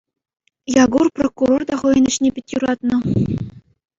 Якур 0.83 1.07
прокурор 1.19 1.61
та 1.71 1.75
хӑйӗн 1.83 2.05
ӗҫне 2.09 2.29
пит 2.37 2.47
юратнӑ. 2.57 2.97